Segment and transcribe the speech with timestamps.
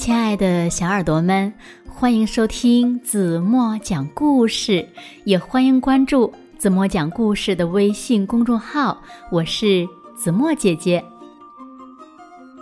[0.00, 1.52] 亲爱的小耳朵们，
[1.86, 4.88] 欢迎收听子墨讲故事，
[5.24, 8.96] 也欢迎关注子墨讲故事的微信公众号。
[9.30, 9.86] 我是
[10.16, 11.04] 子墨姐姐。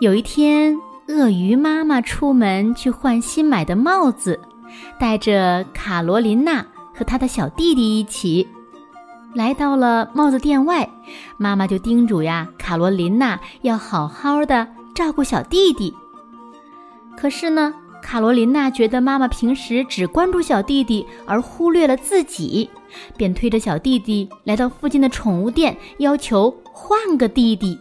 [0.01, 4.41] 有一天，鳄鱼妈妈出门去换新买的帽子，
[4.99, 8.49] 带着卡罗琳娜和她的小弟弟一起
[9.33, 10.91] 来到了帽子店外。
[11.37, 15.95] 妈妈就叮嘱呀，卡罗琳娜要好好的照顾小弟弟。
[17.21, 22.71] 可是呢，卡罗琳娜觉得妈妈平时只关注小弟弟，而忽略了自己，
[23.17, 27.77] 便推着小弟弟来到附近的宠物店，要求换个弟弟。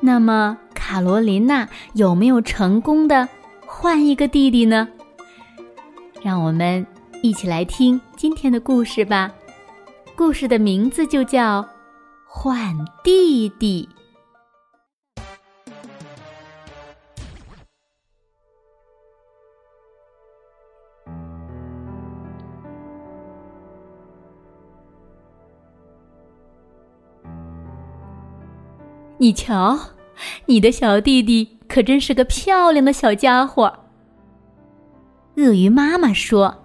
[0.00, 3.28] 那么，卡罗琳娜有没有成功的
[3.64, 4.88] 换一个弟弟呢？
[6.20, 6.84] 让我们
[7.22, 9.30] 一起来听今天的故事吧。
[10.16, 11.62] 故事的名字就叫
[12.26, 13.88] 《换弟弟》。
[29.20, 29.78] 你瞧，
[30.46, 33.70] 你的小弟弟可真是个漂亮的小家伙。
[35.36, 36.64] 鳄鱼妈妈说：“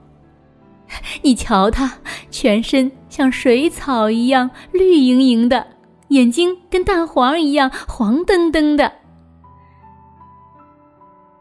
[1.21, 1.97] 你瞧他，
[2.31, 5.67] 全身像水草一样绿莹莹的，
[6.07, 8.89] 眼睛跟蛋黄一样黄澄澄的。”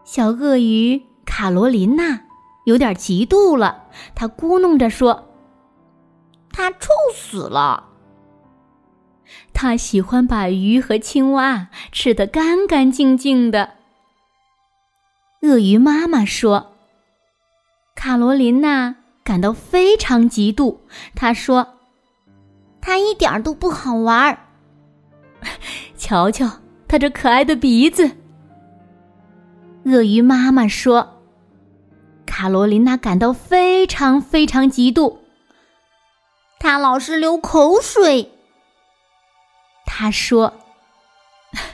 [0.03, 2.23] 小鳄鱼卡罗琳娜
[2.65, 3.85] 有点嫉妒了，
[4.17, 5.29] 她咕哝着说
[6.51, 7.91] ：“他臭死了。”
[9.65, 13.71] 他喜欢把鱼和青蛙吃得干干净净的。
[15.41, 16.75] 鳄鱼妈妈说
[17.97, 20.77] ：“卡罗琳娜感到非常嫉妒。”
[21.17, 21.67] 她说
[22.83, 24.39] ：“他一点都不好玩。
[25.97, 28.11] 瞧瞧他这可爱的鼻子。”
[29.87, 31.23] 鳄鱼妈妈说
[32.27, 35.17] ：“卡罗琳娜感到非常非常嫉妒。
[36.61, 38.33] 他老是流口水。”
[39.97, 40.55] 他说：“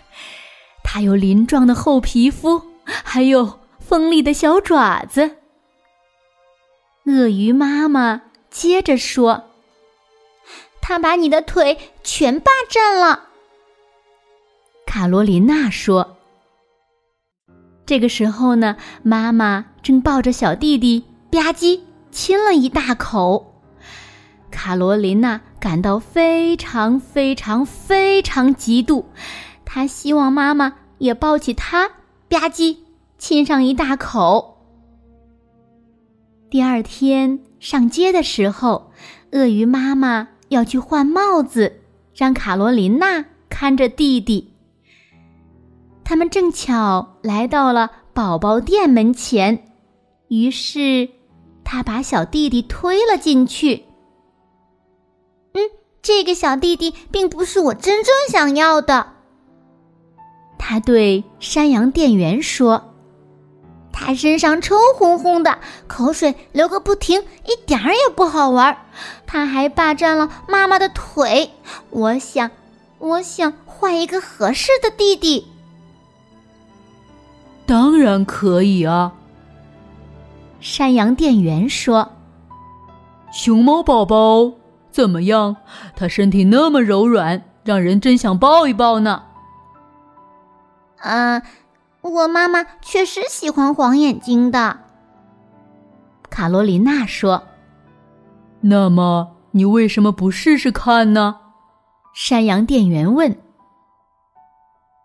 [0.85, 5.39] 他有鳞状的厚皮肤，还有锋利的小爪子。”
[7.09, 8.21] 鳄鱼妈妈
[8.51, 9.45] 接着说
[10.83, 13.29] ：“他把你的腿全霸占了。”
[14.85, 16.19] 卡罗琳娜说
[17.87, 21.81] ：“这个时候呢，妈妈正抱着小弟弟吧唧
[22.13, 23.63] 亲了一大口。”
[24.53, 29.05] 卡罗琳娜感到非常非常非常嫉妒，
[29.65, 31.87] 他希望妈妈也抱起他，
[32.29, 32.79] 吧唧
[33.19, 34.57] 亲上一大口。
[36.51, 38.91] 第二天上街的时候，
[39.33, 41.83] 鳄鱼妈妈要去换帽子，
[42.15, 44.55] 让卡罗琳娜看着弟弟。
[46.03, 49.63] 他们正巧来到了宝宝店门前，
[50.29, 51.11] 于是
[51.63, 53.85] 他把小弟弟推了进去。
[56.03, 59.07] 这个小弟弟并不是我真正想要的，
[60.59, 62.95] 他对山羊店员说
[63.93, 68.77] ：“他身上臭烘烘的，口水流个不停，一点儿也不好玩。
[69.27, 71.51] 他还霸占了妈妈的腿。
[71.91, 72.51] 我想，
[72.99, 75.47] 我想换一个合适的弟弟。”
[77.67, 79.13] 当然可以啊，
[80.61, 82.11] 山羊店员说
[83.33, 84.53] ：“熊猫宝宝。”
[84.91, 85.57] 怎么样？
[85.97, 89.25] 他身体那么柔软，让人真想抱一抱呢。
[90.99, 91.43] 啊，
[92.03, 94.81] 我妈妈确实喜欢黄眼睛的。
[96.29, 97.43] 卡罗琳娜说
[98.63, 101.37] ：“那么你为什么不试试看呢？”
[102.15, 103.37] 山羊店员问。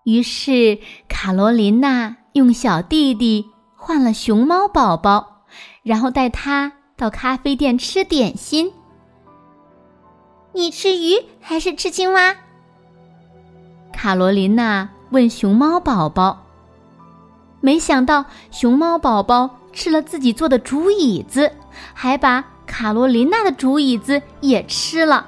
[0.03, 5.45] 于是卡罗琳娜用小弟弟换了熊猫宝宝，
[5.81, 8.71] 然后带他到咖啡店吃点心。
[10.55, 12.33] 你吃鱼还是吃青蛙？
[13.91, 16.45] 卡罗琳娜问熊猫宝宝。
[17.59, 21.51] 没想到熊猫宝宝吃了自己做的竹椅子，
[21.93, 25.27] 还把卡罗琳娜的竹椅子也吃了。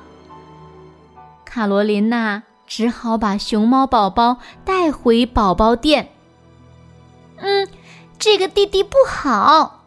[1.44, 6.08] 卡罗琳娜只好把熊猫宝宝带回宝宝店。
[7.36, 7.68] 嗯，
[8.18, 9.84] 这个弟弟不好，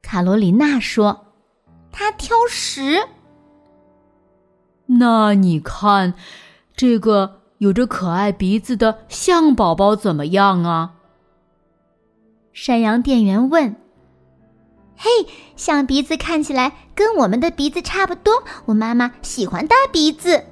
[0.00, 1.26] 卡罗琳娜说，
[1.92, 3.06] 他挑食。
[4.98, 6.14] 那你看，
[6.74, 10.94] 这个有着可爱鼻子的象宝宝怎么样啊？
[12.52, 13.76] 山羊店员问。
[14.96, 15.08] 嘿，
[15.54, 20.44] 象鼻子看起来跟我们的鼻子差不多，我妈妈喜欢大鼻子。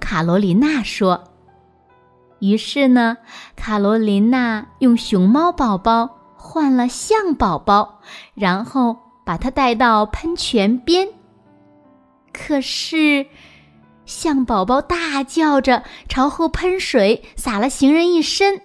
[0.00, 1.24] 卡罗琳娜说。
[2.40, 3.16] 于是呢，
[3.56, 8.00] 卡罗琳娜用熊猫宝宝换了象宝宝，
[8.34, 11.08] 然后把它带到喷泉边。
[12.34, 13.26] 可是，
[14.04, 18.60] 象宝宝大叫着朝后喷水，洒了行人一身。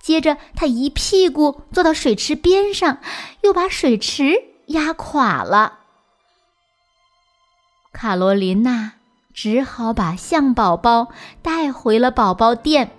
[0.00, 2.98] 接着，他一屁股坐到水池边上，
[3.42, 5.80] 又把水池压垮了。
[7.92, 8.92] 卡罗琳娜
[9.34, 11.08] 只好把象宝宝
[11.42, 12.90] 带回了宝宝店。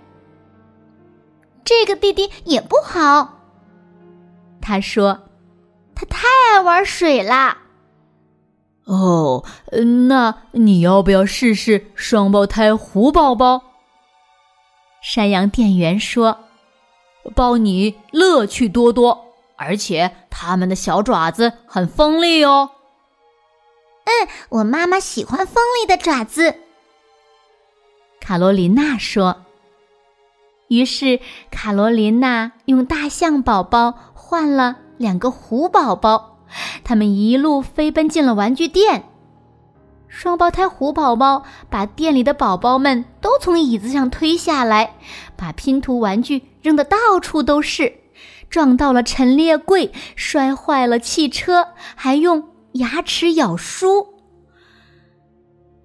[1.64, 3.40] 这个弟弟也不好，
[4.60, 5.22] 他说
[5.96, 7.58] ：“他太爱玩水啦。”
[8.84, 9.44] 哦，
[10.08, 13.62] 那你要不要试试双胞胎虎宝宝？
[15.02, 16.40] 山羊店员说
[17.34, 19.26] ：“包你乐趣多多，
[19.56, 22.70] 而且他们的小爪子很锋利哦。”
[24.04, 26.56] 嗯，我妈妈喜欢锋利的爪子。
[28.20, 29.44] 卡罗琳娜说。
[30.68, 31.20] 于是，
[31.50, 36.31] 卡罗琳娜用大象宝宝换了两个虎宝宝，
[36.84, 39.08] 他们一路飞奔进了玩具店。
[40.08, 44.96] 双胞胎虎宝宝把店里的宝宝们都从椅子上推下来，
[45.36, 47.94] 把拼图玩具扔得到处都是，
[48.50, 54.14] 撞到了陈列柜，摔坏了汽车，还用牙齿咬书。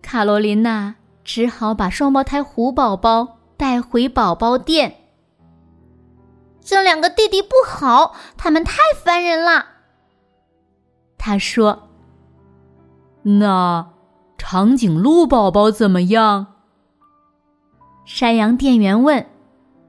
[0.01, 3.37] 卡罗琳娜只好把双胞胎虎宝宝。
[3.59, 4.97] 带回宝宝店。
[6.61, 9.65] 这两个弟弟不好，他们太烦人了。
[11.27, 11.89] 他说
[13.21, 13.89] ：“那
[14.37, 16.47] 长颈鹿宝宝怎么样？”
[18.07, 19.27] 山羊店员问。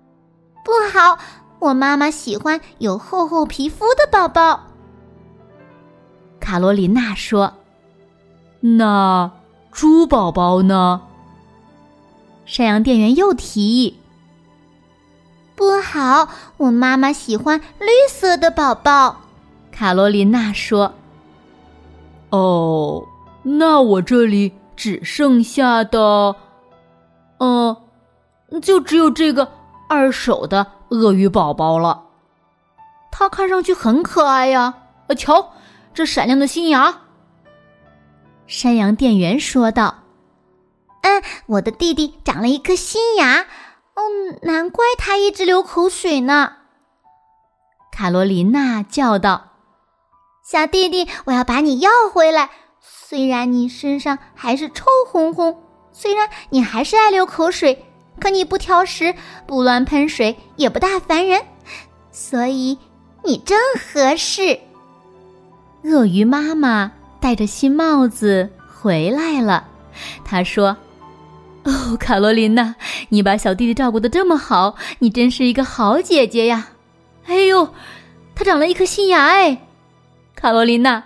[0.67, 1.17] “不好，
[1.61, 4.64] 我妈妈喜欢有厚厚皮肤的宝宝。”
[6.43, 7.55] 卡罗琳娜说。
[8.58, 9.31] “那
[9.70, 11.02] 猪宝宝呢？”
[12.46, 14.00] 山羊店员又提议
[15.55, 19.20] ：“不好，我妈妈喜欢绿色的宝宝。”
[19.70, 20.94] 卡罗琳娜说
[22.30, 23.06] ：“哦，
[23.42, 26.36] 那我这里只剩下的……
[27.38, 27.76] 嗯，
[28.62, 29.50] 就只有这个
[29.88, 32.04] 二手的鳄鱼宝宝了。
[33.10, 34.75] 它看上去很可爱呀！
[35.06, 35.52] 呃瞧，
[35.94, 37.02] 这闪亮的新牙。”
[38.46, 39.96] 山羊店员说道。
[41.02, 43.42] 嗯，我的弟弟长了一颗新牙，
[43.94, 44.02] 哦，
[44.42, 46.54] 难怪他一直流口水呢。
[47.92, 49.47] 卡罗琳娜叫道
[50.50, 52.48] ：“小弟弟，我要把你要回来。
[52.80, 55.54] 虽然你身上还是臭烘烘，
[55.92, 57.84] 虽然你还是爱流口水，
[58.18, 59.14] 可你不挑食，
[59.46, 61.42] 不乱喷水，也不大烦人，
[62.10, 62.78] 所以
[63.24, 64.58] 你正合适。”
[65.84, 68.48] 鳄鱼妈妈戴着新帽子
[68.80, 69.68] 回来了，
[70.24, 70.78] 她说。
[71.64, 72.74] 哦，卡罗琳娜，
[73.10, 76.70] 你把小弟弟照顾的这么好，你真是一个好姐姐呀！
[77.26, 77.68] 哎呦，
[78.34, 79.68] 他长了一颗新牙哎，
[80.38, 81.02] 卡罗琳娜，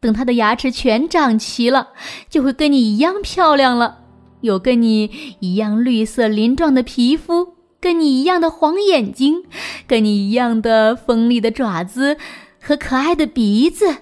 [0.00, 1.88] 等他的牙齿全长齐了，
[2.28, 3.98] 就会跟你一样漂亮了，
[4.42, 9.42] 有跟你一样绿色鳞状的皮肤，跟你一样的黄眼睛，
[9.88, 12.16] 跟你一样的锋利的爪子
[12.62, 13.96] 和可爱的鼻子。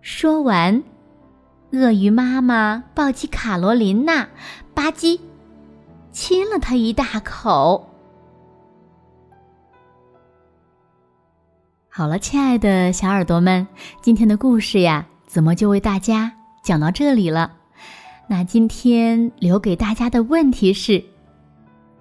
[0.00, 0.84] 说完。
[1.72, 4.28] 鳄鱼妈妈抱起卡罗琳娜，
[4.72, 5.18] 吧唧，
[6.12, 7.87] 亲了她一大口。
[11.98, 13.66] 好了，亲爱的小耳朵们，
[14.00, 17.50] 今天的故事呀，子墨就为大家讲到这里了。
[18.28, 21.02] 那今天留给大家的问题是：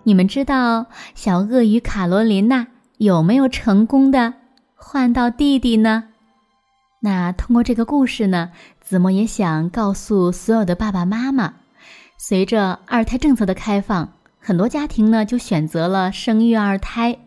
[0.03, 0.85] 你们知道
[1.15, 2.67] 小鳄鱼卡罗琳娜
[2.99, 4.35] 有没有成功的
[4.75, 6.03] 换到弟弟呢？
[6.99, 8.51] 那通过这个故事呢？
[8.79, 11.51] 子墨也想告诉所有的爸爸妈妈，
[12.19, 17.17] 随着二胎政策的开放，很多家庭呢就选择了生育二胎。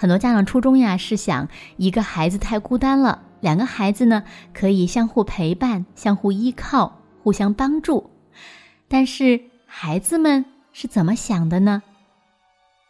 [0.00, 4.22] 很多家长初衷呀是想，一个孩子太孤单了，两个孩子呢
[4.54, 8.08] 可以相互陪伴、相互依靠、互相帮助。
[8.88, 11.82] 但是孩子们是怎么想的呢？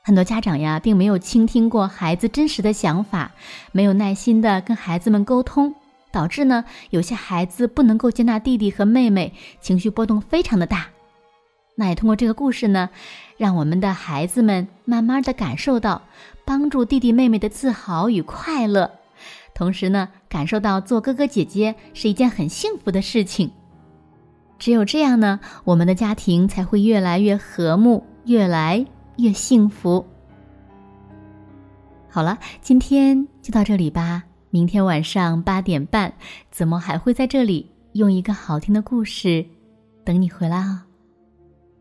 [0.05, 3.33] 很多家长呀并没有倾听过孩子真实的想法，
[3.73, 5.75] 没有耐心的跟孩子们沟通。
[6.13, 10.87] 导致呢，有些孩子不能够接纳弟弟和妹妹，情绪波动非常的大。
[11.81, 12.91] 那也通过这个故事呢，
[13.39, 16.03] 让我们的孩子们慢慢的感受到
[16.45, 18.91] 帮助弟弟妹妹的自豪与快乐，
[19.55, 23.51] 同时呢，感受到做哥哥姐姐是一件很幸福的事情。
[24.59, 28.85] 只有这样呢，我们的家庭才会越来越和睦，越来
[29.17, 30.05] 越幸福。
[32.11, 34.23] 好了，今天就到这里吧。
[34.51, 36.13] 明天晚上八点半，
[36.51, 39.43] 子墨还会在这里用一个好听的故事
[40.05, 40.90] 等你回来哦。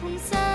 [0.00, 0.45] 空山